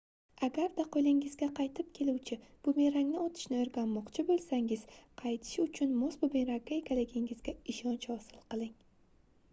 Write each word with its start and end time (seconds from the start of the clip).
agarda 0.45 0.83
qoʻlingizga 0.93 1.49
qaytib 1.59 1.91
keluvchi 1.99 2.37
bumerangni 2.67 3.19
otishni 3.25 3.59
oʻrganmoqchi 3.65 4.25
boʻlsangiz 4.31 4.87
qaytishi 5.23 5.63
uchun 5.67 5.95
mos 6.01 6.19
bumerangga 6.25 6.79
egaligingizga 6.83 7.59
ishonch 7.75 8.13
hosil 8.15 8.43
qiling 8.49 8.77